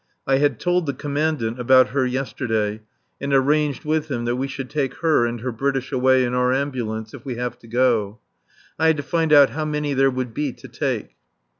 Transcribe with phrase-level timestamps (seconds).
[0.25, 2.81] I had told the Commandant about her yesterday,
[3.21, 6.51] and arranged with him that we should take her and her British away in our
[6.51, 8.17] Ambulance if we have to go.
[8.79, 11.11] I had to find out how many there would be to take.